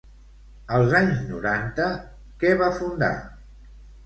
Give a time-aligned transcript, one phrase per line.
[0.77, 1.85] Als anys noranta,
[2.45, 3.13] què va fundar?